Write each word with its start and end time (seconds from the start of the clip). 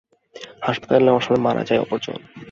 হাসপাতালে 0.61 1.03
নেওয়ার 1.05 1.23
সময় 1.25 1.43
মারা 1.45 1.63
যায় 1.65 1.81
অপরজন। 1.81 2.19